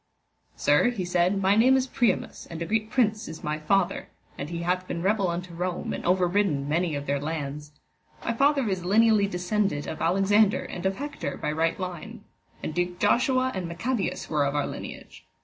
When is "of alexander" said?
9.85-10.63